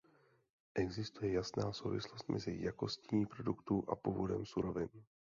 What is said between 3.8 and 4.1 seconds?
a